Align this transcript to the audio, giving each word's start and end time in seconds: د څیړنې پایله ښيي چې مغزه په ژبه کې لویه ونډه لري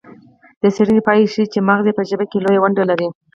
د 0.61 0.63
څیړنې 0.75 1.01
پایله 1.07 1.29
ښيي 1.33 1.45
چې 1.53 1.59
مغزه 1.69 1.91
په 1.97 2.03
ژبه 2.09 2.25
کې 2.31 2.37
لویه 2.43 2.61
ونډه 2.61 2.83
لري 2.89 3.07